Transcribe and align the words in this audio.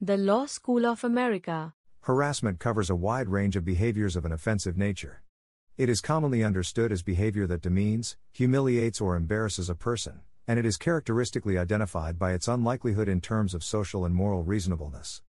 The 0.00 0.16
Law 0.16 0.46
School 0.46 0.86
of 0.86 1.02
America. 1.02 1.74
Harassment 2.02 2.60
covers 2.60 2.88
a 2.88 2.94
wide 2.94 3.28
range 3.28 3.56
of 3.56 3.64
behaviors 3.64 4.14
of 4.14 4.24
an 4.24 4.30
offensive 4.30 4.78
nature. 4.78 5.24
It 5.76 5.88
is 5.88 6.00
commonly 6.00 6.44
understood 6.44 6.92
as 6.92 7.02
behavior 7.02 7.48
that 7.48 7.62
demeans, 7.62 8.16
humiliates, 8.30 9.00
or 9.00 9.16
embarrasses 9.16 9.68
a 9.68 9.74
person, 9.74 10.20
and 10.46 10.56
it 10.56 10.64
is 10.64 10.76
characteristically 10.76 11.58
identified 11.58 12.16
by 12.16 12.32
its 12.32 12.46
unlikelihood 12.46 13.08
in 13.08 13.20
terms 13.20 13.54
of 13.54 13.64
social 13.64 14.04
and 14.04 14.14
moral 14.14 14.44
reasonableness. 14.44 15.20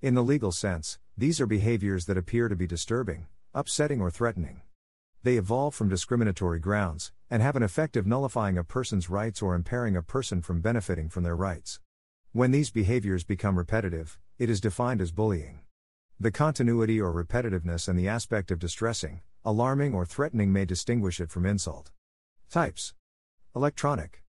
In 0.00 0.14
the 0.14 0.24
legal 0.24 0.52
sense, 0.52 0.98
these 1.18 1.38
are 1.38 1.46
behaviors 1.46 2.06
that 2.06 2.16
appear 2.16 2.48
to 2.48 2.56
be 2.56 2.66
disturbing, 2.66 3.26
upsetting, 3.52 4.00
or 4.00 4.10
threatening. 4.10 4.62
They 5.22 5.36
evolve 5.36 5.74
from 5.74 5.90
discriminatory 5.90 6.60
grounds, 6.60 7.12
and 7.28 7.42
have 7.42 7.56
an 7.56 7.62
effect 7.62 7.94
of 7.94 8.06
nullifying 8.06 8.56
a 8.56 8.64
person's 8.64 9.10
rights 9.10 9.42
or 9.42 9.54
impairing 9.54 9.96
a 9.96 10.02
person 10.02 10.40
from 10.40 10.62
benefiting 10.62 11.10
from 11.10 11.24
their 11.24 11.36
rights. 11.36 11.78
When 12.34 12.50
these 12.50 12.72
behaviors 12.72 13.22
become 13.22 13.56
repetitive, 13.56 14.18
it 14.40 14.50
is 14.50 14.60
defined 14.60 15.00
as 15.00 15.12
bullying. 15.12 15.60
The 16.18 16.32
continuity 16.32 17.00
or 17.00 17.12
repetitiveness 17.12 17.86
and 17.86 17.96
the 17.96 18.08
aspect 18.08 18.50
of 18.50 18.58
distressing, 18.58 19.20
alarming, 19.44 19.94
or 19.94 20.04
threatening 20.04 20.52
may 20.52 20.64
distinguish 20.64 21.20
it 21.20 21.30
from 21.30 21.46
insult. 21.46 21.92
Types 22.50 22.92
Electronic 23.54 24.24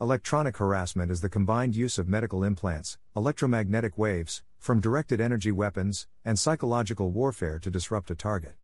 Electronic 0.00 0.58
harassment 0.58 1.10
is 1.10 1.20
the 1.20 1.28
combined 1.28 1.74
use 1.74 1.98
of 1.98 2.06
medical 2.06 2.44
implants, 2.44 2.96
electromagnetic 3.16 3.98
waves, 3.98 4.44
from 4.60 4.80
directed 4.80 5.20
energy 5.20 5.50
weapons, 5.50 6.06
and 6.24 6.38
psychological 6.38 7.10
warfare 7.10 7.58
to 7.58 7.72
disrupt 7.72 8.08
a 8.12 8.14
target. 8.14 8.54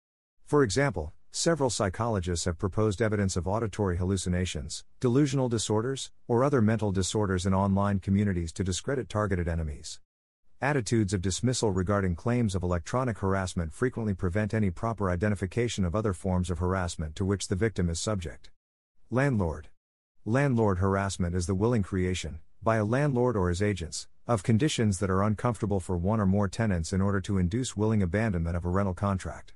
For 0.45 0.63
example, 0.63 1.13
several 1.37 1.69
psychologists 1.69 2.45
have 2.45 2.57
proposed 2.57 3.03
evidence 3.03 3.37
of 3.37 3.49
auditory 3.49 3.97
hallucinations, 3.97 4.85
delusional 5.01 5.49
disorders, 5.49 6.13
or 6.29 6.45
other 6.45 6.63
mental 6.63 6.93
disorders 6.93 7.45
in 7.45 7.53
online 7.53 7.99
communities 7.99 8.53
to 8.53 8.63
discredit 8.63 9.09
targeted 9.09 9.49
enemies. 9.49 9.99
Attitudes 10.61 11.13
of 11.13 11.21
dismissal 11.21 11.73
regarding 11.73 12.15
claims 12.15 12.55
of 12.55 12.63
electronic 12.63 13.19
harassment 13.19 13.73
frequently 13.73 14.15
prevent 14.15 14.55
any 14.55 14.71
proper 14.71 15.11
identification 15.11 15.85
of 15.85 15.97
other 15.97 16.13
forms 16.13 16.51
of 16.51 16.61
harassment 16.61 17.17
to 17.17 17.25
which 17.25 17.49
the 17.49 17.57
victim 17.57 17.91
is 17.91 17.99
subject. 17.99 18.53
Landlord 19.11 19.71
Landlord 20.25 20.79
harassment 20.79 21.35
is 21.35 21.49
the 21.49 21.55
willing 21.57 21.83
creation, 21.83 22.39
by 22.63 22.77
a 22.77 22.85
landlord 22.85 23.37
or 23.37 23.49
his 23.49 23.61
agents, 23.61 24.07
of 24.29 24.45
conditions 24.45 25.01
that 25.01 25.11
are 25.11 25.25
uncomfortable 25.25 25.81
for 25.81 25.97
one 25.97 26.21
or 26.21 26.27
more 26.27 26.47
tenants 26.47 26.93
in 26.93 27.01
order 27.01 27.21
to 27.21 27.39
induce 27.39 27.77
willing 27.77 28.05
abandonment 28.05 28.57
of 28.57 28.65
a 28.65 28.71
rental 28.71 28.95
contract. 28.95 29.53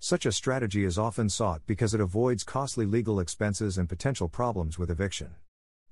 Such 0.00 0.26
a 0.26 0.32
strategy 0.32 0.84
is 0.84 0.96
often 0.96 1.28
sought 1.28 1.66
because 1.66 1.92
it 1.92 2.00
avoids 2.00 2.44
costly 2.44 2.86
legal 2.86 3.18
expenses 3.18 3.78
and 3.78 3.88
potential 3.88 4.28
problems 4.28 4.78
with 4.78 4.92
eviction. 4.92 5.34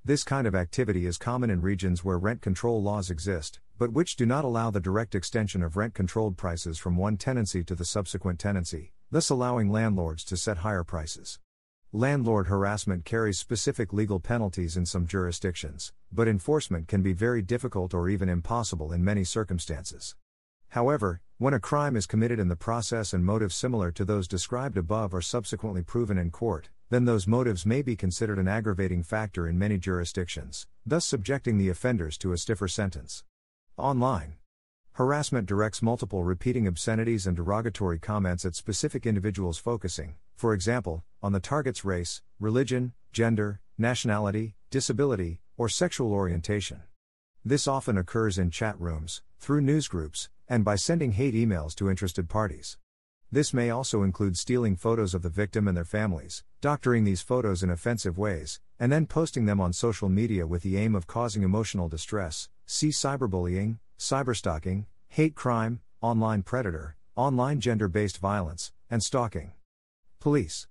This 0.05 0.23
kind 0.23 0.47
of 0.47 0.55
activity 0.55 1.07
is 1.07 1.19
common 1.19 1.51
in 1.51 1.61
regions 1.61 2.05
where 2.05 2.17
rent 2.17 2.41
control 2.41 2.81
laws 2.81 3.11
exist, 3.11 3.59
but 3.79 3.93
which 3.93 4.15
do 4.15 4.25
not 4.25 4.45
allow 4.45 4.71
the 4.71 4.79
direct 4.79 5.17
extension 5.17 5.61
of 5.61 5.77
rent 5.77 5.93
controlled 5.95 6.37
prices 6.37 6.79
from 6.79 6.97
one 6.97 7.17
tenancy 7.17 7.65
to 7.65 7.75
the 7.75 7.85
subsequent 7.85 8.39
tenancy, 8.39 8.93
thus 9.11 9.29
allowing 9.29 9.73
landlords 9.73 10.25
to 10.27 10.37
set 10.37 10.59
higher 10.59 10.85
prices. 10.85 11.41
Landlord 11.93 12.47
harassment 12.47 13.05
carries 13.05 13.41
specific 13.41 13.93
legal 13.93 14.21
penalties 14.21 14.77
in 14.77 14.87
some 14.87 15.09
jurisdictions, 15.09 15.93
but 16.13 16.29
enforcement 16.29 16.87
can 16.87 17.03
be 17.03 17.13
very 17.13 17.43
difficult 17.43 17.93
or 17.93 18.09
even 18.09 18.29
impossible 18.29 18.93
in 18.93 19.03
many 19.03 19.25
circumstances. 19.25 20.15
However, 20.71 21.21
when 21.39 21.55
a 21.55 21.61
crime 21.61 21.97
is 21.97 22.07
committed 22.07 22.41
and 22.41 22.51
the 22.51 22.57
process 22.57 23.13
and 23.13 23.25
motives 23.25 23.55
similar 23.55 23.93
to 23.93 24.05
those 24.05 24.27
described 24.27 24.77
above 24.77 25.13
are 25.13 25.21
subsequently 25.21 25.83
proven 25.83 26.17
in 26.17 26.31
court, 26.31 26.71
then 26.89 27.05
those 27.05 27.27
motives 27.27 27.67
may 27.67 27.83
be 27.83 27.97
considered 27.97 28.39
an 28.39 28.49
aggravating 28.49 29.03
factor 29.03 29.49
in 29.49 29.59
many 29.59 29.77
jurisdictions, 29.77 30.67
thus 30.85 31.05
subjecting 31.05 31.59
the 31.59 31.69
offenders 31.69 32.17
to 32.19 32.33
a 32.33 32.39
stiffer 32.39 32.69
sentence. 32.69 33.25
Online 33.77 34.37
Harassment 34.93 35.47
directs 35.47 35.83
multiple 35.83 36.25
repeating 36.25 36.67
obscenities 36.67 37.27
and 37.27 37.37
derogatory 37.37 37.99
comments 37.99 38.47
at 38.47 38.55
specific 38.55 39.05
individuals 39.05 39.59
focusing, 39.59 40.15
for 40.37 40.55
example, 40.55 41.05
on 41.23 41.33
the 41.33 41.41
target's 41.41 41.85
race, 41.85 42.23
religion, 42.41 42.95
gender, 43.13 43.61
nationality, 43.77 44.55
disability, 44.71 45.41
or 45.59 45.69
sexual 45.69 46.13
orientation. 46.13 46.83
This 47.45 47.69
often 47.69 47.99
occurs 47.99 48.39
in 48.39 48.51
chat 48.51 48.81
rooms, 48.81 49.21
through 49.39 49.61
newsgroups, 49.61 50.29
and 50.49 50.65
by 50.65 50.77
sending 50.77 51.13
hate 51.13 51.35
emails 51.35 51.75
to 51.75 51.91
interested 51.91 52.29
parties. 52.29 52.79
This 53.33 53.53
may 53.53 53.71
also 53.71 54.03
include 54.03 54.39
stealing 54.39 54.77
photos 54.77 55.13
of 55.13 55.23
the 55.23 55.29
victim 55.29 55.67
and 55.67 55.77
their 55.77 55.85
families, 55.85 56.45
doctoring 56.61 57.05
these 57.05 57.23
photos 57.23 57.63
in 57.63 57.71
offensive 57.71 58.17
ways, 58.17 58.61
and 58.79 58.93
then 58.93 59.07
posting 59.07 59.47
them 59.47 59.61
on 59.61 59.73
social 59.73 60.09
media 60.09 60.47
with 60.47 60.63
the 60.63 60.77
aim 60.77 60.95
of 60.95 61.07
causing 61.07 61.43
emotional 61.43 61.89
distress. 61.89 62.49
See 62.67 62.91
cyberbullying, 62.91 63.79
cyberstalking, 63.99 64.87
hate 65.09 65.35
crime, 65.35 65.81
online 66.01 66.43
predator, 66.43 66.97
online 67.17 67.61
gender 67.61 67.89
based 67.89 68.19
violence, 68.19 68.73
and 68.89 69.03
stalking. 69.03 69.53
Police. 70.21 70.69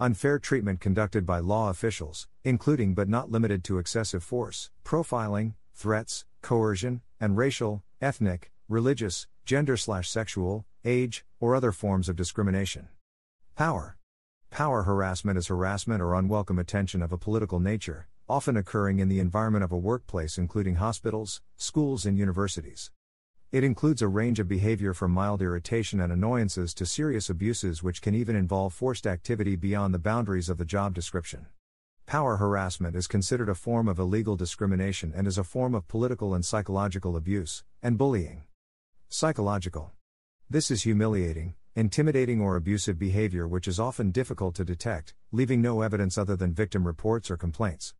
Unfair 0.00 0.38
treatment 0.38 0.80
conducted 0.80 1.24
by 1.24 1.38
law 1.38 1.70
officials, 1.70 2.28
including 2.42 2.94
but 2.94 3.08
not 3.08 3.30
limited 3.30 3.64
to 3.64 3.78
excessive 3.78 4.22
force, 4.22 4.70
profiling, 4.84 5.54
threats, 5.74 6.24
coercion, 6.42 7.00
and 7.20 7.36
racial, 7.36 7.82
ethnic, 8.00 8.50
religious, 8.68 9.26
gender 9.44 9.76
slash 9.76 10.08
sexual, 10.08 10.64
age, 10.84 11.24
or 11.38 11.54
other 11.54 11.70
forms 11.70 12.08
of 12.08 12.16
discrimination. 12.16 12.88
Power. 13.56 13.98
Power 14.50 14.84
harassment 14.84 15.36
is 15.36 15.48
harassment 15.48 16.00
or 16.00 16.14
unwelcome 16.14 16.58
attention 16.58 17.02
of 17.02 17.12
a 17.12 17.18
political 17.18 17.60
nature, 17.60 18.08
often 18.26 18.56
occurring 18.56 19.00
in 19.00 19.08
the 19.08 19.20
environment 19.20 19.64
of 19.64 19.72
a 19.72 19.76
workplace, 19.76 20.38
including 20.38 20.76
hospitals, 20.76 21.42
schools, 21.56 22.06
and 22.06 22.16
universities. 22.16 22.90
It 23.52 23.64
includes 23.64 24.00
a 24.00 24.08
range 24.08 24.40
of 24.40 24.48
behavior 24.48 24.94
from 24.94 25.10
mild 25.10 25.42
irritation 25.42 26.00
and 26.00 26.10
annoyances 26.10 26.72
to 26.74 26.86
serious 26.86 27.28
abuses, 27.28 27.82
which 27.82 28.00
can 28.00 28.14
even 28.14 28.34
involve 28.34 28.72
forced 28.72 29.06
activity 29.06 29.56
beyond 29.56 29.92
the 29.92 29.98
boundaries 29.98 30.48
of 30.48 30.56
the 30.56 30.64
job 30.64 30.94
description. 30.94 31.46
Power 32.06 32.36
harassment 32.36 32.96
is 32.96 33.06
considered 33.06 33.48
a 33.48 33.54
form 33.54 33.88
of 33.88 33.98
illegal 33.98 34.36
discrimination 34.36 35.12
and 35.14 35.26
is 35.26 35.38
a 35.38 35.44
form 35.44 35.74
of 35.74 35.86
political 35.86 36.34
and 36.34 36.44
psychological 36.44 37.14
abuse, 37.14 37.62
and 37.82 37.98
bullying. 37.98 38.44
Psychological. 39.16 39.92
This 40.50 40.72
is 40.72 40.82
humiliating, 40.82 41.54
intimidating, 41.76 42.40
or 42.40 42.56
abusive 42.56 42.98
behavior 42.98 43.46
which 43.46 43.68
is 43.68 43.78
often 43.78 44.10
difficult 44.10 44.56
to 44.56 44.64
detect, 44.64 45.14
leaving 45.30 45.62
no 45.62 45.82
evidence 45.82 46.18
other 46.18 46.34
than 46.34 46.52
victim 46.52 46.84
reports 46.84 47.30
or 47.30 47.36
complaints. 47.36 47.94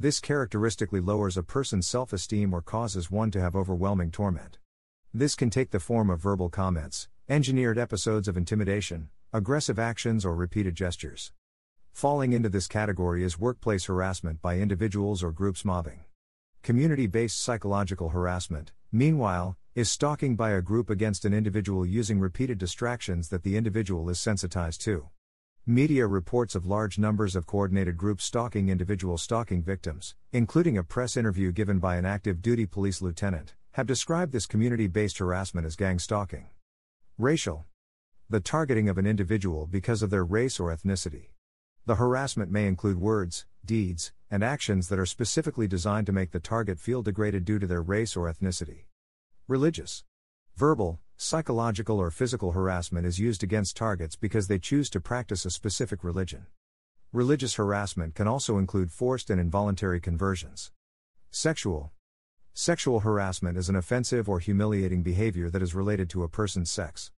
This 0.00 0.18
characteristically 0.18 0.98
lowers 0.98 1.36
a 1.36 1.44
person's 1.44 1.86
self 1.86 2.12
esteem 2.12 2.52
or 2.52 2.60
causes 2.60 3.08
one 3.08 3.30
to 3.30 3.40
have 3.40 3.54
overwhelming 3.54 4.10
torment. 4.10 4.58
This 5.14 5.36
can 5.36 5.48
take 5.48 5.70
the 5.70 5.78
form 5.78 6.10
of 6.10 6.18
verbal 6.20 6.48
comments, 6.48 7.06
engineered 7.28 7.78
episodes 7.78 8.26
of 8.26 8.36
intimidation, 8.36 9.10
aggressive 9.32 9.78
actions, 9.78 10.24
or 10.24 10.34
repeated 10.34 10.74
gestures. 10.74 11.30
Falling 11.92 12.32
into 12.32 12.48
this 12.48 12.66
category 12.66 13.22
is 13.22 13.38
workplace 13.38 13.84
harassment 13.84 14.42
by 14.42 14.58
individuals 14.58 15.22
or 15.22 15.30
groups 15.30 15.64
mobbing. 15.64 16.00
Community 16.64 17.06
based 17.06 17.40
psychological 17.40 18.08
harassment, 18.08 18.72
meanwhile, 18.90 19.56
is 19.78 19.88
stalking 19.88 20.34
by 20.34 20.50
a 20.50 20.60
group 20.60 20.90
against 20.90 21.24
an 21.24 21.32
individual 21.32 21.86
using 21.86 22.18
repeated 22.18 22.58
distractions 22.58 23.28
that 23.28 23.44
the 23.44 23.56
individual 23.56 24.10
is 24.10 24.18
sensitized 24.18 24.80
to. 24.80 25.08
Media 25.64 26.04
reports 26.04 26.56
of 26.56 26.66
large 26.66 26.98
numbers 26.98 27.36
of 27.36 27.46
coordinated 27.46 27.96
groups 27.96 28.24
stalking 28.24 28.70
individual 28.70 29.16
stalking 29.16 29.62
victims, 29.62 30.16
including 30.32 30.76
a 30.76 30.82
press 30.82 31.16
interview 31.16 31.52
given 31.52 31.78
by 31.78 31.94
an 31.94 32.04
active 32.04 32.42
duty 32.42 32.66
police 32.66 33.00
lieutenant, 33.00 33.54
have 33.70 33.86
described 33.86 34.32
this 34.32 34.46
community 34.46 34.88
based 34.88 35.18
harassment 35.18 35.64
as 35.64 35.76
gang 35.76 36.00
stalking. 36.00 36.48
Racial. 37.16 37.64
The 38.28 38.40
targeting 38.40 38.88
of 38.88 38.98
an 38.98 39.06
individual 39.06 39.68
because 39.68 40.02
of 40.02 40.10
their 40.10 40.24
race 40.24 40.58
or 40.58 40.74
ethnicity. 40.74 41.28
The 41.86 41.94
harassment 41.94 42.50
may 42.50 42.66
include 42.66 42.98
words, 42.98 43.46
deeds, 43.64 44.10
and 44.28 44.42
actions 44.42 44.88
that 44.88 44.98
are 44.98 45.06
specifically 45.06 45.68
designed 45.68 46.06
to 46.06 46.12
make 46.12 46.32
the 46.32 46.40
target 46.40 46.80
feel 46.80 47.00
degraded 47.00 47.44
due 47.44 47.60
to 47.60 47.66
their 47.68 47.80
race 47.80 48.16
or 48.16 48.28
ethnicity. 48.28 48.87
Religious. 49.48 50.04
Verbal, 50.56 51.00
psychological, 51.16 51.98
or 51.98 52.10
physical 52.10 52.52
harassment 52.52 53.06
is 53.06 53.18
used 53.18 53.42
against 53.42 53.78
targets 53.78 54.14
because 54.14 54.46
they 54.46 54.58
choose 54.58 54.90
to 54.90 55.00
practice 55.00 55.46
a 55.46 55.50
specific 55.50 56.04
religion. 56.04 56.44
Religious 57.14 57.54
harassment 57.54 58.14
can 58.14 58.28
also 58.28 58.58
include 58.58 58.92
forced 58.92 59.30
and 59.30 59.40
involuntary 59.40 60.00
conversions. 60.00 60.70
Sexual. 61.30 61.92
Sexual 62.52 63.00
harassment 63.00 63.56
is 63.56 63.70
an 63.70 63.76
offensive 63.76 64.28
or 64.28 64.38
humiliating 64.38 65.02
behavior 65.02 65.48
that 65.48 65.62
is 65.62 65.74
related 65.74 66.10
to 66.10 66.24
a 66.24 66.28
person's 66.28 66.70
sex. 66.70 67.10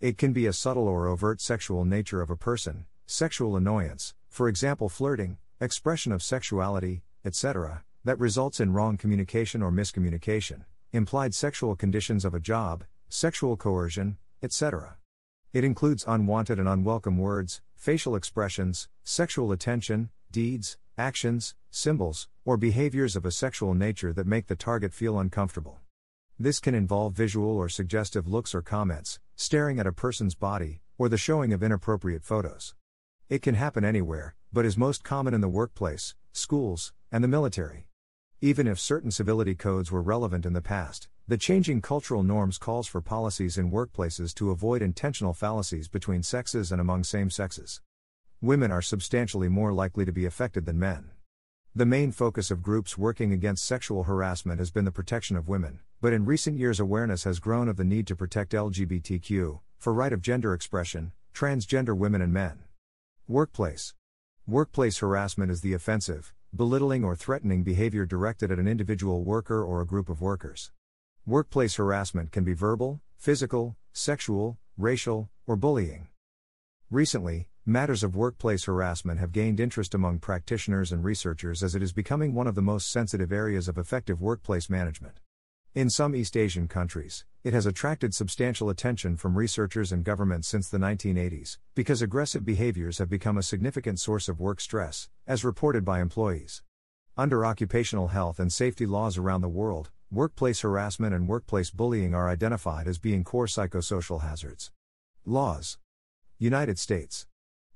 It 0.00 0.16
can 0.16 0.32
be 0.32 0.46
a 0.46 0.54
subtle 0.54 0.88
or 0.88 1.06
overt 1.06 1.42
sexual 1.42 1.84
nature 1.84 2.22
of 2.22 2.30
a 2.30 2.34
person, 2.34 2.86
sexual 3.04 3.56
annoyance, 3.56 4.14
for 4.30 4.48
example, 4.48 4.88
flirting, 4.88 5.36
expression 5.60 6.12
of 6.12 6.22
sexuality, 6.22 7.02
etc., 7.26 7.84
that 8.04 8.18
results 8.18 8.58
in 8.58 8.72
wrong 8.72 8.96
communication 8.96 9.62
or 9.62 9.70
miscommunication, 9.70 10.64
implied 10.94 11.34
sexual 11.34 11.74
conditions 11.74 12.24
of 12.24 12.34
a 12.34 12.40
job, 12.40 12.84
sexual 13.08 13.56
coercion, 13.56 14.16
etc. 14.44 14.96
It 15.52 15.64
includes 15.64 16.04
unwanted 16.06 16.60
and 16.60 16.68
unwelcome 16.68 17.18
words, 17.18 17.60
facial 17.74 18.14
expressions, 18.14 18.88
sexual 19.02 19.50
attention, 19.50 20.10
deeds, 20.30 20.78
actions, 20.96 21.56
symbols, 21.68 22.28
or 22.44 22.56
behaviors 22.56 23.16
of 23.16 23.26
a 23.26 23.32
sexual 23.32 23.74
nature 23.74 24.12
that 24.12 24.28
make 24.28 24.46
the 24.46 24.54
target 24.54 24.94
feel 24.94 25.18
uncomfortable. 25.18 25.80
This 26.38 26.60
can 26.60 26.76
involve 26.76 27.14
visual 27.14 27.56
or 27.56 27.68
suggestive 27.68 28.28
looks 28.28 28.54
or 28.54 28.62
comments, 28.62 29.18
staring 29.34 29.80
at 29.80 29.88
a 29.88 29.92
person's 29.92 30.36
body, 30.36 30.80
or 30.96 31.08
the 31.08 31.18
showing 31.18 31.52
of 31.52 31.62
inappropriate 31.62 32.22
photos. 32.22 32.74
It 33.28 33.42
can 33.42 33.56
happen 33.56 33.84
anywhere, 33.84 34.36
but 34.52 34.64
is 34.64 34.76
most 34.76 35.02
common 35.02 35.34
in 35.34 35.40
the 35.40 35.48
workplace, 35.48 36.14
schools, 36.32 36.92
and 37.10 37.24
the 37.24 37.28
military. 37.28 37.88
Even 38.44 38.66
if 38.66 38.78
certain 38.78 39.10
civility 39.10 39.54
codes 39.54 39.90
were 39.90 40.02
relevant 40.02 40.44
in 40.44 40.52
the 40.52 40.60
past, 40.60 41.08
the 41.26 41.38
changing 41.38 41.80
cultural 41.80 42.22
norms 42.22 42.58
calls 42.58 42.86
for 42.86 43.00
policies 43.00 43.56
in 43.56 43.70
workplaces 43.70 44.34
to 44.34 44.50
avoid 44.50 44.82
intentional 44.82 45.32
fallacies 45.32 45.88
between 45.88 46.22
sexes 46.22 46.70
and 46.70 46.78
among 46.78 47.04
same 47.04 47.30
sexes. 47.30 47.80
Women 48.42 48.70
are 48.70 48.82
substantially 48.82 49.48
more 49.48 49.72
likely 49.72 50.04
to 50.04 50.12
be 50.12 50.26
affected 50.26 50.66
than 50.66 50.78
men. 50.78 51.12
The 51.74 51.86
main 51.86 52.12
focus 52.12 52.50
of 52.50 52.62
groups 52.62 52.98
working 52.98 53.32
against 53.32 53.64
sexual 53.64 54.02
harassment 54.02 54.58
has 54.58 54.70
been 54.70 54.84
the 54.84 54.92
protection 54.92 55.38
of 55.38 55.48
women, 55.48 55.80
but 56.02 56.12
in 56.12 56.26
recent 56.26 56.58
years 56.58 56.78
awareness 56.78 57.24
has 57.24 57.38
grown 57.38 57.66
of 57.66 57.78
the 57.78 57.82
need 57.82 58.06
to 58.08 58.14
protect 58.14 58.52
LGBTQ, 58.52 59.60
for 59.78 59.94
right 59.94 60.12
of 60.12 60.20
gender 60.20 60.52
expression, 60.52 61.12
transgender 61.32 61.96
women 61.96 62.20
and 62.20 62.34
men. 62.34 62.64
Workplace 63.26 63.94
Workplace 64.46 64.98
harassment 64.98 65.50
is 65.50 65.62
the 65.62 65.72
offensive, 65.72 66.34
belittling 66.56 67.04
or 67.04 67.16
threatening 67.16 67.64
behavior 67.64 68.06
directed 68.06 68.52
at 68.52 68.58
an 68.58 68.68
individual 68.68 69.24
worker 69.24 69.64
or 69.64 69.80
a 69.80 69.86
group 69.86 70.08
of 70.08 70.20
workers. 70.20 70.70
Workplace 71.26 71.74
harassment 71.76 72.30
can 72.30 72.44
be 72.44 72.52
verbal, 72.52 73.00
physical, 73.16 73.76
sexual, 73.92 74.58
racial, 74.76 75.30
or 75.46 75.56
bullying. 75.56 76.08
Recently, 76.90 77.48
matters 77.66 78.04
of 78.04 78.14
workplace 78.14 78.64
harassment 78.64 79.18
have 79.18 79.32
gained 79.32 79.58
interest 79.58 79.94
among 79.94 80.20
practitioners 80.20 80.92
and 80.92 81.02
researchers 81.02 81.62
as 81.62 81.74
it 81.74 81.82
is 81.82 81.92
becoming 81.92 82.34
one 82.34 82.46
of 82.46 82.54
the 82.54 82.62
most 82.62 82.90
sensitive 82.92 83.32
areas 83.32 83.66
of 83.66 83.76
effective 83.76 84.20
workplace 84.20 84.70
management. 84.70 85.18
In 85.74 85.90
some 85.90 86.14
East 86.14 86.36
Asian 86.36 86.68
countries, 86.68 87.24
it 87.44 87.52
has 87.52 87.66
attracted 87.66 88.14
substantial 88.14 88.70
attention 88.70 89.18
from 89.18 89.36
researchers 89.36 89.92
and 89.92 90.02
governments 90.02 90.48
since 90.48 90.70
the 90.70 90.78
1980s, 90.78 91.58
because 91.74 92.00
aggressive 92.00 92.42
behaviors 92.42 92.96
have 92.96 93.10
become 93.10 93.36
a 93.36 93.42
significant 93.42 94.00
source 94.00 94.30
of 94.30 94.40
work 94.40 94.62
stress, 94.62 95.10
as 95.26 95.44
reported 95.44 95.84
by 95.84 96.00
employees. 96.00 96.62
Under 97.18 97.44
occupational 97.44 98.08
health 98.08 98.40
and 98.40 98.50
safety 98.50 98.86
laws 98.86 99.18
around 99.18 99.42
the 99.42 99.48
world, 99.48 99.90
workplace 100.10 100.62
harassment 100.62 101.14
and 101.14 101.28
workplace 101.28 101.70
bullying 101.70 102.14
are 102.14 102.30
identified 102.30 102.88
as 102.88 102.98
being 102.98 103.22
core 103.22 103.46
psychosocial 103.46 104.22
hazards. 104.22 104.72
Laws 105.26 105.76
United 106.38 106.78
States 106.78 107.26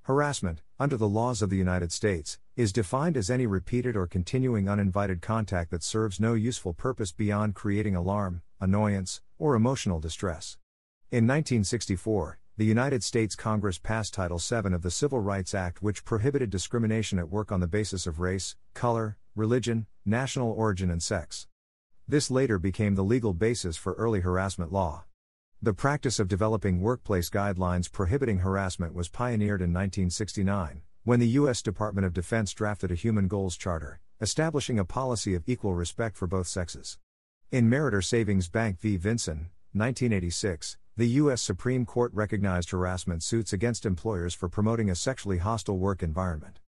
Harassment, 0.04 0.62
under 0.80 0.96
the 0.96 1.06
laws 1.06 1.42
of 1.42 1.50
the 1.50 1.58
United 1.58 1.92
States, 1.92 2.38
is 2.56 2.72
defined 2.72 3.18
as 3.18 3.28
any 3.28 3.46
repeated 3.46 3.96
or 3.96 4.06
continuing 4.06 4.66
uninvited 4.66 5.20
contact 5.20 5.70
that 5.70 5.82
serves 5.82 6.18
no 6.18 6.32
useful 6.32 6.72
purpose 6.72 7.12
beyond 7.12 7.54
creating 7.54 7.94
alarm, 7.94 8.40
annoyance, 8.60 9.20
or 9.38 9.54
emotional 9.54 10.00
distress. 10.00 10.58
In 11.10 11.26
1964, 11.26 12.38
the 12.56 12.64
United 12.64 13.04
States 13.04 13.36
Congress 13.36 13.78
passed 13.78 14.14
Title 14.14 14.38
VII 14.38 14.74
of 14.74 14.82
the 14.82 14.90
Civil 14.90 15.20
Rights 15.20 15.54
Act, 15.54 15.80
which 15.80 16.04
prohibited 16.04 16.50
discrimination 16.50 17.18
at 17.18 17.30
work 17.30 17.52
on 17.52 17.60
the 17.60 17.68
basis 17.68 18.06
of 18.06 18.18
race, 18.18 18.56
color, 18.74 19.16
religion, 19.36 19.86
national 20.04 20.50
origin, 20.50 20.90
and 20.90 21.02
sex. 21.02 21.46
This 22.08 22.30
later 22.30 22.58
became 22.58 22.94
the 22.94 23.04
legal 23.04 23.32
basis 23.32 23.76
for 23.76 23.92
early 23.92 24.20
harassment 24.20 24.72
law. 24.72 25.04
The 25.62 25.74
practice 25.74 26.18
of 26.18 26.26
developing 26.26 26.80
workplace 26.80 27.30
guidelines 27.30 27.90
prohibiting 27.90 28.38
harassment 28.38 28.94
was 28.94 29.08
pioneered 29.08 29.60
in 29.60 29.72
1969, 29.72 30.82
when 31.04 31.20
the 31.20 31.28
U.S. 31.28 31.62
Department 31.62 32.06
of 32.06 32.12
Defense 32.12 32.52
drafted 32.52 32.90
a 32.90 32.96
Human 32.96 33.28
Goals 33.28 33.56
Charter, 33.56 34.00
establishing 34.20 34.78
a 34.78 34.84
policy 34.84 35.34
of 35.34 35.44
equal 35.46 35.74
respect 35.74 36.16
for 36.16 36.26
both 36.26 36.46
sexes. 36.46 36.98
In 37.50 37.70
Meritor 37.70 38.04
Savings 38.04 38.46
Bank 38.50 38.78
v. 38.78 38.98
Vinson, 38.98 39.48
1986, 39.72 40.76
the 40.98 41.06
U.S. 41.22 41.40
Supreme 41.40 41.86
Court 41.86 42.12
recognized 42.12 42.68
harassment 42.68 43.22
suits 43.22 43.54
against 43.54 43.86
employers 43.86 44.34
for 44.34 44.50
promoting 44.50 44.90
a 44.90 44.94
sexually 44.94 45.38
hostile 45.38 45.78
work 45.78 46.02
environment. 46.02 46.60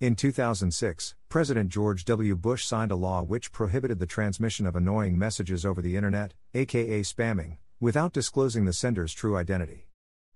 In 0.00 0.16
2006, 0.16 1.14
President 1.28 1.68
George 1.68 2.04
W. 2.04 2.34
Bush 2.34 2.64
signed 2.64 2.90
a 2.90 2.96
law 2.96 3.22
which 3.22 3.52
prohibited 3.52 4.00
the 4.00 4.06
transmission 4.06 4.66
of 4.66 4.74
annoying 4.74 5.16
messages 5.16 5.64
over 5.64 5.80
the 5.80 5.94
Internet, 5.94 6.34
aka 6.52 7.02
spamming, 7.02 7.58
without 7.78 8.12
disclosing 8.12 8.64
the 8.64 8.72
sender's 8.72 9.14
true 9.14 9.36
identity. 9.36 9.86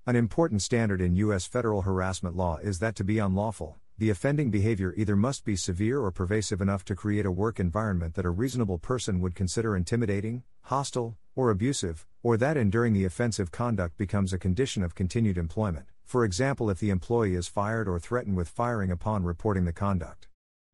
An 0.06 0.14
important 0.14 0.62
standard 0.62 1.00
in 1.00 1.16
U.S. 1.16 1.44
federal 1.44 1.82
harassment 1.82 2.36
law 2.36 2.58
is 2.58 2.78
that 2.78 2.94
to 2.94 3.02
be 3.02 3.18
unlawful, 3.18 3.78
the 3.98 4.10
offending 4.10 4.50
behavior 4.50 4.94
either 4.96 5.16
must 5.16 5.44
be 5.44 5.56
severe 5.56 6.00
or 6.00 6.10
pervasive 6.10 6.60
enough 6.60 6.84
to 6.86 6.94
create 6.94 7.26
a 7.26 7.30
work 7.30 7.60
environment 7.60 8.14
that 8.14 8.24
a 8.24 8.30
reasonable 8.30 8.78
person 8.78 9.20
would 9.20 9.34
consider 9.34 9.76
intimidating, 9.76 10.42
hostile, 10.62 11.16
or 11.36 11.50
abusive, 11.50 12.06
or 12.22 12.36
that 12.36 12.56
enduring 12.56 12.94
the 12.94 13.04
offensive 13.04 13.50
conduct 13.50 13.96
becomes 13.96 14.32
a 14.32 14.38
condition 14.38 14.82
of 14.82 14.94
continued 14.94 15.36
employment 15.36 15.86
for 16.08 16.24
example, 16.24 16.70
if 16.70 16.80
the 16.80 16.88
employee 16.88 17.34
is 17.34 17.48
fired 17.48 17.86
or 17.86 17.98
threatened 17.98 18.34
with 18.34 18.48
firing 18.48 18.90
upon 18.90 19.24
reporting 19.24 19.66
the 19.66 19.74
conduct. 19.74 20.26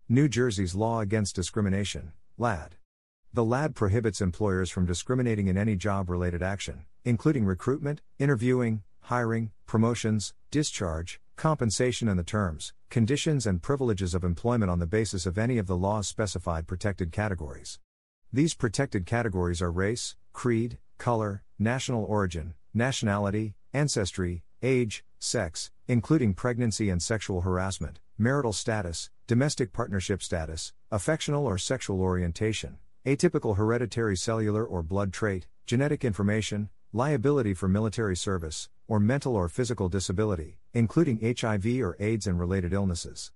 New 0.09 0.29
Jersey's 0.29 0.77
Law 0.77 1.01
Against 1.01 1.35
Discrimination, 1.35 2.13
LAD. 2.39 2.77
The 3.33 3.45
LAD 3.45 3.75
prohibits 3.75 4.21
employers 4.21 4.71
from 4.71 4.87
discriminating 4.87 5.49
in 5.49 5.59
any 5.59 5.75
job 5.75 6.09
related 6.09 6.41
action, 6.41 6.85
including 7.05 7.45
recruitment, 7.45 8.01
interviewing, 8.21 8.85
hiring, 9.05 9.51
promotions, 9.67 10.33
discharge, 10.51 11.21
compensation, 11.37 12.09
and 12.09 12.19
the 12.19 12.25
terms, 12.25 12.73
conditions, 12.89 13.47
and 13.47 13.61
privileges 13.61 14.15
of 14.15 14.25
employment 14.25 14.71
on 14.71 14.79
the 14.79 14.87
basis 14.87 15.27
of 15.27 15.37
any 15.37 15.59
of 15.59 15.67
the 15.67 15.77
law's 15.77 16.09
specified 16.09 16.67
protected 16.67 17.13
categories. 17.13 17.79
These 18.33 18.55
protected 18.55 19.05
categories 19.05 19.61
are 19.61 19.71
race, 19.71 20.17
creed, 20.33 20.79
color, 20.97 21.43
national 21.59 22.05
origin, 22.05 22.55
nationality, 22.73 23.55
ancestry, 23.75 24.43
age, 24.63 25.05
sex, 25.19 25.71
including 25.87 26.33
pregnancy 26.33 26.89
and 26.89 27.03
sexual 27.03 27.43
harassment, 27.43 28.01
marital 28.17 28.55
status, 28.55 29.11
domestic 29.27 29.75
partnership 29.75 30.23
status, 30.23 30.73
affectional 30.91 31.47
or 31.47 31.59
sexual 31.59 32.01
orientation, 32.01 32.79
atypical 33.05 33.59
hereditary 33.59 34.17
cellular 34.17 34.65
or 34.65 34.83
blood 34.83 35.13
trait, 35.13 35.47
genetic 35.67 36.07
information, 36.07 36.71
liability 36.95 37.53
for 37.53 37.69
military 37.69 38.17
service, 38.17 38.71
or 38.87 39.01
mental 39.01 39.35
or 39.37 39.49
physical 39.49 39.89
disability, 39.89 40.59
including 40.73 41.21
HIV 41.39 41.67
or 41.81 41.97
AIDS 41.99 42.27
and 42.27 42.39
related 42.39 42.73
illnesses. 42.73 43.33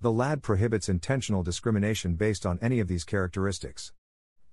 The 0.00 0.12
LAD 0.12 0.42
prohibits 0.42 0.88
intentional 0.88 1.42
discrimination 1.42 2.14
based 2.14 2.44
on 2.44 2.58
any 2.60 2.80
of 2.80 2.88
these 2.88 3.04
characteristics. 3.04 3.92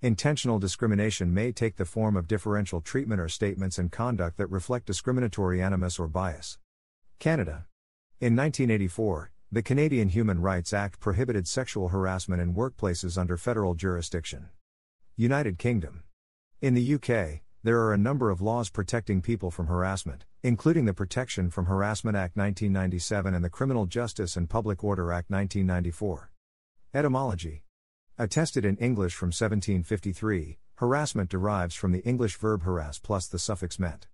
Intentional 0.02 0.58
discrimination 0.58 1.34
may 1.34 1.52
take 1.52 1.76
the 1.76 1.84
form 1.84 2.16
of 2.16 2.26
differential 2.26 2.80
treatment 2.80 3.20
or 3.20 3.28
statements 3.28 3.78
and 3.78 3.92
conduct 3.92 4.38
that 4.38 4.46
reflect 4.46 4.86
discriminatory 4.86 5.60
animus 5.60 5.98
or 5.98 6.08
bias. 6.08 6.58
Canada. 7.18 7.66
In 8.20 8.34
1984, 8.36 9.30
the 9.52 9.62
Canadian 9.62 10.08
Human 10.08 10.40
Rights 10.40 10.72
Act 10.72 11.00
prohibited 11.00 11.48
sexual 11.48 11.88
harassment 11.88 12.40
in 12.40 12.54
workplaces 12.54 13.18
under 13.18 13.36
federal 13.36 13.74
jurisdiction. 13.74 14.48
United 15.16 15.58
Kingdom. 15.58 16.04
In 16.62 16.74
the 16.74 16.94
UK, 16.94 17.42
there 17.62 17.80
are 17.80 17.92
a 17.92 17.98
number 17.98 18.30
of 18.30 18.40
laws 18.40 18.70
protecting 18.70 19.20
people 19.20 19.50
from 19.50 19.66
harassment, 19.66 20.24
including 20.42 20.86
the 20.86 20.94
Protection 20.94 21.50
from 21.50 21.66
Harassment 21.66 22.16
Act 22.16 22.34
1997 22.34 23.34
and 23.34 23.44
the 23.44 23.50
Criminal 23.50 23.84
Justice 23.84 24.36
and 24.36 24.48
Public 24.48 24.82
Order 24.82 25.12
Act 25.12 25.28
1994. 25.28 26.30
Etymology 26.94 27.64
Attested 28.16 28.64
in 28.64 28.78
English 28.78 29.14
from 29.14 29.26
1753, 29.26 30.58
harassment 30.76 31.28
derives 31.28 31.74
from 31.74 31.92
the 31.92 32.02
English 32.04 32.36
verb 32.36 32.62
harass 32.62 32.98
plus 32.98 33.26
the 33.26 33.38
suffix 33.38 33.78
ment. 33.78 34.08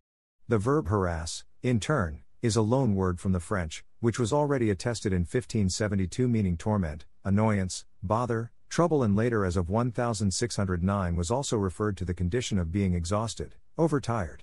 The 0.49 0.59
verb 0.59 0.89
harass, 0.89 1.45
in 1.63 1.79
turn, 1.79 2.23
is 2.43 2.57
a 2.57 2.63
loan 2.63 2.97
word 2.97 3.21
from 3.21 3.31
the 3.31 3.39
French, 3.39 3.85
which 4.01 4.19
was 4.19 4.33
already 4.33 4.69
attested 4.69 5.13
in 5.13 5.21
1572 5.21 6.27
meaning 6.27 6.57
torment, 6.57 7.05
annoyance, 7.25 7.85
bother, 8.03 8.51
trouble, 8.69 9.05
and 9.05 9.15
later 9.15 9.45
as 9.45 9.57
of 9.57 9.69
1609 9.69 11.15
was 11.15 11.31
also 11.31 11.57
referred 11.57 11.97
to 11.97 12.05
the 12.05 12.15
condition 12.15 12.59
of 12.59 12.73
being 12.73 12.95
exhausted, 12.95 13.55
overtired. 13.79 14.43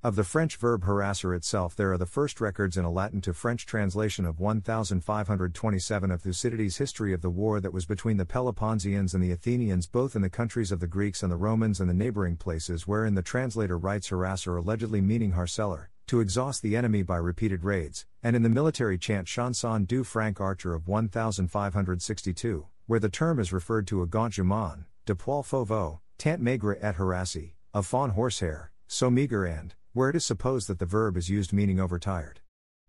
Of 0.00 0.14
the 0.14 0.22
French 0.22 0.58
verb 0.58 0.84
harasser 0.84 1.34
itself, 1.34 1.74
there 1.74 1.92
are 1.92 1.98
the 1.98 2.06
first 2.06 2.40
records 2.40 2.76
in 2.76 2.84
a 2.84 2.90
Latin 2.90 3.20
to 3.22 3.34
French 3.34 3.66
translation 3.66 4.24
of 4.24 4.38
1527 4.38 6.10
of 6.12 6.22
Thucydides' 6.22 6.76
history 6.76 7.12
of 7.12 7.20
the 7.20 7.28
war 7.28 7.60
that 7.60 7.72
was 7.72 7.84
between 7.84 8.16
the 8.16 8.24
Peloponnesians 8.24 9.12
and 9.12 9.24
the 9.24 9.32
Athenians, 9.32 9.88
both 9.88 10.14
in 10.14 10.22
the 10.22 10.30
countries 10.30 10.70
of 10.70 10.78
the 10.78 10.86
Greeks 10.86 11.24
and 11.24 11.32
the 11.32 11.36
Romans 11.36 11.80
and 11.80 11.90
the 11.90 11.94
neighboring 11.94 12.36
places, 12.36 12.86
wherein 12.86 13.14
the 13.14 13.22
translator 13.22 13.76
writes 13.76 14.10
harasser 14.10 14.56
allegedly 14.56 15.00
meaning 15.00 15.32
harceller, 15.32 15.86
to 16.06 16.20
exhaust 16.20 16.62
the 16.62 16.76
enemy 16.76 17.02
by 17.02 17.16
repeated 17.16 17.64
raids, 17.64 18.06
and 18.22 18.36
in 18.36 18.44
the 18.44 18.48
military 18.48 18.98
chant 18.98 19.26
Chanson 19.26 19.84
du 19.84 20.04
Franc 20.04 20.40
Archer 20.40 20.74
of 20.74 20.86
1562, 20.86 22.66
where 22.86 23.00
the 23.00 23.08
term 23.08 23.40
is 23.40 23.52
referred 23.52 23.88
to 23.88 24.02
a 24.02 24.06
gaunt 24.06 24.34
jument, 24.34 24.84
de 25.06 25.16
poil 25.16 25.42
fauveau, 25.42 25.98
tant 26.18 26.40
maigre 26.40 26.78
et 26.80 26.98
harassé, 26.98 27.54
of 27.74 27.84
fawn 27.84 28.10
horsehair, 28.10 28.70
so 28.86 29.10
meager 29.10 29.44
and, 29.44 29.74
where 29.92 30.10
it 30.10 30.16
is 30.16 30.24
supposed 30.24 30.68
that 30.68 30.78
the 30.78 30.86
verb 30.86 31.16
is 31.16 31.28
used 31.28 31.52
meaning 31.52 31.80
overtired. 31.80 32.40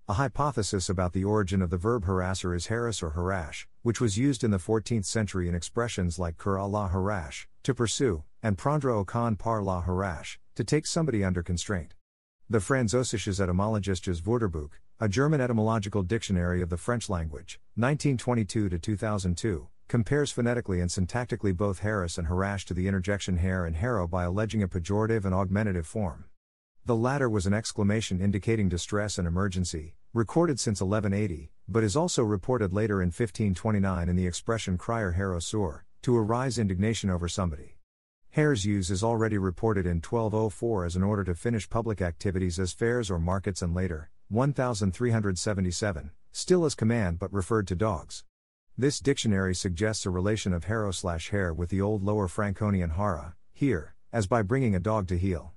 A 0.07 0.13
hypothesis 0.13 0.89
about 0.89 1.13
the 1.13 1.23
origin 1.23 1.61
of 1.61 1.69
the 1.69 1.77
verb 1.77 2.05
harasser 2.05 2.55
is 2.55 2.65
harass 2.65 3.03
or 3.03 3.11
harash, 3.11 3.65
which 3.83 4.01
was 4.01 4.17
used 4.17 4.43
in 4.43 4.51
the 4.51 4.57
14th 4.57 5.05
century 5.05 5.47
in 5.47 5.53
expressions 5.53 6.17
like 6.17 6.37
cur 6.37 6.59
la 6.63 6.89
harash, 6.89 7.45
to 7.61 7.75
pursue, 7.75 8.23
and 8.41 8.57
prendre 8.57 8.91
au 8.91 9.05
con 9.05 9.35
par 9.35 9.61
la 9.61 9.83
harash, 9.83 10.37
to 10.55 10.63
take 10.63 10.87
somebody 10.87 11.23
under 11.23 11.43
constraint. 11.43 11.93
The 12.49 12.57
Französisches 12.57 13.39
Etymologisches 13.39 14.23
Wörterbuch, 14.23 14.71
a 14.99 15.07
German 15.07 15.41
etymological 15.41 16.01
dictionary 16.01 16.63
of 16.63 16.69
the 16.69 16.77
French 16.77 17.07
language, 17.07 17.59
1922 17.75 18.69
to 18.69 18.79
2002, 18.79 19.67
compares 19.87 20.31
phonetically 20.31 20.81
and 20.81 20.89
syntactically 20.89 21.55
both 21.55 21.79
harass 21.79 22.17
and 22.17 22.27
harash 22.27 22.65
to 22.65 22.73
the 22.73 22.87
interjection 22.87 23.37
hare 23.37 23.65
and 23.65 23.75
harrow 23.75 24.07
by 24.07 24.23
alleging 24.23 24.63
a 24.63 24.67
pejorative 24.67 25.25
and 25.25 25.35
augmentative 25.35 25.85
form. 25.85 26.25
The 26.89 26.95
latter 26.95 27.29
was 27.29 27.45
an 27.45 27.53
exclamation 27.53 28.19
indicating 28.19 28.67
distress 28.67 29.19
and 29.19 29.27
emergency, 29.27 29.93
recorded 30.11 30.59
since 30.59 30.81
1180, 30.81 31.51
but 31.67 31.83
is 31.83 31.95
also 31.95 32.23
reported 32.23 32.73
later 32.73 32.99
in 32.99 33.09
1529 33.09 34.09
in 34.09 34.15
the 34.15 34.25
expression 34.25 34.75
crier 34.75 35.11
haro 35.11 35.37
sur, 35.37 35.85
to 36.01 36.17
arise 36.17 36.57
indignation 36.57 37.11
over 37.11 37.27
somebody. 37.27 37.77
Hare's 38.31 38.65
use 38.65 38.89
is 38.89 39.03
already 39.03 39.37
reported 39.37 39.85
in 39.85 39.97
1204 39.97 40.85
as 40.85 40.95
an 40.95 41.03
order 41.03 41.23
to 41.25 41.35
finish 41.35 41.69
public 41.69 42.01
activities 42.01 42.57
as 42.57 42.73
fairs 42.73 43.11
or 43.11 43.19
markets 43.19 43.61
and 43.61 43.75
later, 43.75 44.09
1377, 44.29 46.09
still 46.31 46.65
as 46.65 46.73
command 46.73 47.19
but 47.19 47.31
referred 47.31 47.67
to 47.67 47.75
dogs. 47.75 48.23
This 48.75 48.99
dictionary 48.99 49.53
suggests 49.53 50.07
a 50.07 50.09
relation 50.09 50.53
of 50.53 50.63
haro 50.63 50.89
slash 50.89 51.29
hare 51.29 51.53
with 51.53 51.69
the 51.69 51.81
old 51.81 52.01
Lower 52.03 52.27
Franconian 52.27 52.89
hara, 52.89 53.35
here, 53.53 53.93
as 54.11 54.25
by 54.25 54.41
bringing 54.41 54.73
a 54.73 54.79
dog 54.79 55.07
to 55.09 55.19
heel. 55.19 55.53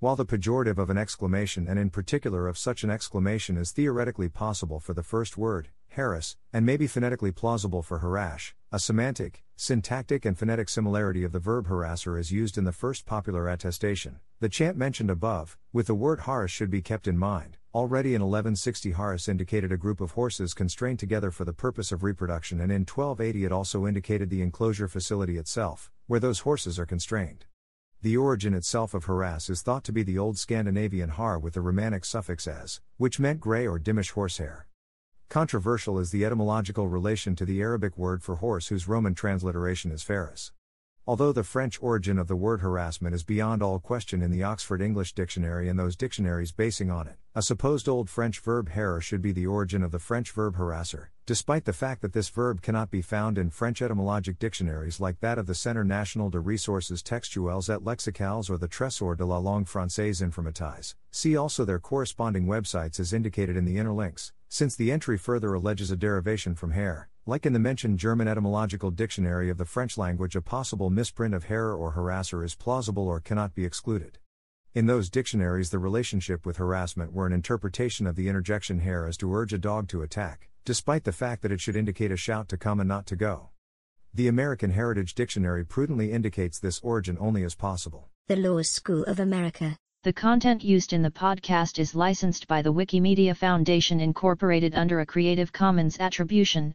While 0.00 0.16
the 0.16 0.24
pejorative 0.24 0.78
of 0.78 0.88
an 0.88 0.96
exclamation 0.96 1.68
and 1.68 1.78
in 1.78 1.90
particular 1.90 2.48
of 2.48 2.56
such 2.56 2.84
an 2.84 2.90
exclamation 2.90 3.58
is 3.58 3.70
theoretically 3.70 4.30
possible 4.30 4.80
for 4.80 4.94
the 4.94 5.02
first 5.02 5.36
word, 5.36 5.68
Harris, 5.88 6.38
and 6.54 6.64
may 6.64 6.78
be 6.78 6.86
phonetically 6.86 7.32
plausible 7.32 7.82
for 7.82 7.98
harash, 7.98 8.54
a 8.72 8.78
semantic, 8.78 9.44
syntactic, 9.56 10.24
and 10.24 10.38
phonetic 10.38 10.70
similarity 10.70 11.22
of 11.22 11.32
the 11.32 11.38
verb 11.38 11.68
harasser 11.68 12.18
is 12.18 12.32
used 12.32 12.56
in 12.56 12.64
the 12.64 12.72
first 12.72 13.04
popular 13.04 13.46
attestation, 13.46 14.20
the 14.40 14.48
chant 14.48 14.78
mentioned 14.78 15.10
above, 15.10 15.58
with 15.70 15.86
the 15.86 15.94
word 15.94 16.20
harass 16.20 16.50
should 16.50 16.70
be 16.70 16.80
kept 16.80 17.06
in 17.06 17.18
mind. 17.18 17.58
Already 17.74 18.14
in 18.14 18.22
1160, 18.22 18.92
harass 18.92 19.28
indicated 19.28 19.70
a 19.70 19.76
group 19.76 20.00
of 20.00 20.12
horses 20.12 20.54
constrained 20.54 20.98
together 20.98 21.30
for 21.30 21.44
the 21.44 21.52
purpose 21.52 21.92
of 21.92 22.02
reproduction, 22.02 22.58
and 22.58 22.72
in 22.72 22.86
1280, 22.86 23.44
it 23.44 23.52
also 23.52 23.86
indicated 23.86 24.30
the 24.30 24.40
enclosure 24.40 24.88
facility 24.88 25.36
itself, 25.36 25.90
where 26.06 26.20
those 26.20 26.40
horses 26.40 26.78
are 26.78 26.86
constrained. 26.86 27.44
The 28.02 28.16
origin 28.16 28.54
itself 28.54 28.94
of 28.94 29.04
harass 29.04 29.50
is 29.50 29.60
thought 29.60 29.84
to 29.84 29.92
be 29.92 30.02
the 30.02 30.16
Old 30.16 30.38
Scandinavian 30.38 31.10
har 31.10 31.38
with 31.38 31.52
the 31.52 31.60
Romanic 31.60 32.06
suffix 32.06 32.48
as, 32.48 32.80
which 32.96 33.20
meant 33.20 33.40
grey 33.40 33.66
or 33.66 33.78
dimish 33.78 34.12
horsehair. 34.12 34.66
Controversial 35.28 35.98
is 35.98 36.10
the 36.10 36.24
etymological 36.24 36.88
relation 36.88 37.36
to 37.36 37.44
the 37.44 37.60
Arabic 37.60 37.98
word 37.98 38.22
for 38.22 38.36
horse 38.36 38.68
whose 38.68 38.88
Roman 38.88 39.14
transliteration 39.14 39.92
is 39.92 40.02
ferus. 40.02 40.50
Although 41.06 41.32
the 41.32 41.42
French 41.42 41.82
origin 41.82 42.18
of 42.18 42.28
the 42.28 42.36
word 42.36 42.60
harassment 42.60 43.14
is 43.14 43.24
beyond 43.24 43.62
all 43.62 43.78
question 43.78 44.20
in 44.20 44.30
the 44.30 44.42
Oxford 44.42 44.82
English 44.82 45.14
Dictionary 45.14 45.68
and 45.68 45.78
those 45.78 45.96
dictionaries 45.96 46.52
basing 46.52 46.90
on 46.90 47.08
it, 47.08 47.16
a 47.34 47.42
supposed 47.42 47.88
Old 47.88 48.10
French 48.10 48.38
verb 48.40 48.68
harer 48.68 49.00
should 49.00 49.22
be 49.22 49.32
the 49.32 49.46
origin 49.46 49.82
of 49.82 49.92
the 49.92 49.98
French 49.98 50.30
verb 50.30 50.56
harasser, 50.56 51.08
despite 51.26 51.64
the 51.64 51.72
fact 51.72 52.02
that 52.02 52.12
this 52.12 52.28
verb 52.28 52.60
cannot 52.60 52.90
be 52.90 53.02
found 53.02 53.38
in 53.38 53.50
French 53.50 53.80
etymologic 53.80 54.38
dictionaries 54.38 55.00
like 55.00 55.20
that 55.20 55.38
of 55.38 55.46
the 55.46 55.54
Centre 55.54 55.84
National 55.84 56.28
de 56.28 56.38
Ressources 56.38 57.02
Textuelles 57.02 57.70
et 57.70 57.82
Lexicales 57.82 58.50
or 58.50 58.58
the 58.58 58.68
Trésor 58.68 59.16
de 59.16 59.24
la 59.24 59.38
Langue 59.38 59.66
Française 59.66 60.22
Informatise. 60.22 60.94
See 61.10 61.36
also 61.36 61.64
their 61.64 61.78
corresponding 61.78 62.46
websites 62.46 63.00
as 63.00 63.12
indicated 63.12 63.56
in 63.56 63.64
the 63.64 63.78
inner 63.78 63.92
links, 63.92 64.32
since 64.48 64.76
the 64.76 64.92
entry 64.92 65.16
further 65.16 65.54
alleges 65.54 65.90
a 65.90 65.96
derivation 65.96 66.54
from 66.54 66.72
hare. 66.72 67.09
Like 67.26 67.44
in 67.44 67.52
the 67.52 67.58
mentioned 67.58 67.98
German 67.98 68.28
etymological 68.28 68.90
dictionary 68.90 69.50
of 69.50 69.58
the 69.58 69.66
French 69.66 69.98
language, 69.98 70.36
a 70.36 70.40
possible 70.40 70.88
misprint 70.88 71.34
of 71.34 71.44
harer 71.44 71.76
or 71.76 71.92
harasser 71.92 72.42
is 72.42 72.54
plausible 72.54 73.06
or 73.06 73.20
cannot 73.20 73.54
be 73.54 73.66
excluded. 73.66 74.18
In 74.74 74.86
those 74.86 75.10
dictionaries, 75.10 75.68
the 75.68 75.78
relationship 75.78 76.46
with 76.46 76.56
harassment 76.56 77.12
were 77.12 77.26
an 77.26 77.34
interpretation 77.34 78.06
of 78.06 78.16
the 78.16 78.28
interjection 78.28 78.78
hare 78.78 79.06
as 79.06 79.18
to 79.18 79.34
urge 79.34 79.52
a 79.52 79.58
dog 79.58 79.86
to 79.88 80.00
attack, 80.00 80.48
despite 80.64 81.04
the 81.04 81.12
fact 81.12 81.42
that 81.42 81.52
it 81.52 81.60
should 81.60 81.76
indicate 81.76 82.10
a 82.10 82.16
shout 82.16 82.48
to 82.48 82.56
come 82.56 82.80
and 82.80 82.88
not 82.88 83.04
to 83.06 83.16
go. 83.16 83.50
The 84.14 84.28
American 84.28 84.70
Heritage 84.70 85.14
Dictionary 85.14 85.64
prudently 85.64 86.12
indicates 86.12 86.58
this 86.58 86.80
origin 86.80 87.18
only 87.20 87.44
as 87.44 87.54
possible. 87.54 88.08
The 88.28 88.36
Law 88.36 88.62
School 88.62 89.04
of 89.04 89.20
America. 89.20 89.76
The 90.04 90.12
content 90.14 90.64
used 90.64 90.94
in 90.94 91.02
the 91.02 91.10
podcast 91.10 91.78
is 91.78 91.94
licensed 91.94 92.48
by 92.48 92.62
the 92.62 92.72
Wikimedia 92.72 93.36
Foundation 93.36 94.00
Incorporated 94.00 94.74
under 94.74 95.00
a 95.00 95.06
Creative 95.06 95.52
Commons 95.52 95.98
Attribution, 96.00 96.74